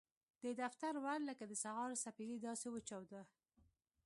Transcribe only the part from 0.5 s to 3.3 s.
دفتر ور لکه د سهار سپېدې داسې وچاوده.